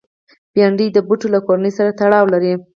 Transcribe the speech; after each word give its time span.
بېنډۍ 0.53 0.87
د 0.93 0.97
بوټو 1.07 1.27
له 1.33 1.39
کورنۍ 1.45 1.71
سره 1.77 1.95
تړاو 1.99 2.25
لري 2.33 2.53